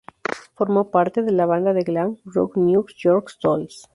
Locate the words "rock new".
2.25-2.87